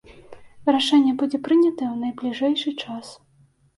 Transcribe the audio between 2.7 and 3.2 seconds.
час.